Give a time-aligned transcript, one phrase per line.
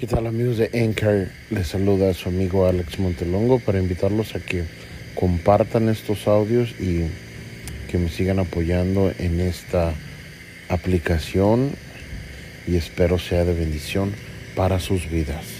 [0.00, 1.28] ¿Qué tal amigos de Anchor?
[1.50, 4.64] Les saluda a su amigo Alex Montelongo para invitarlos a que
[5.14, 7.02] compartan estos audios y
[7.90, 9.92] que me sigan apoyando en esta
[10.70, 11.72] aplicación
[12.66, 14.14] y espero sea de bendición
[14.56, 15.59] para sus vidas.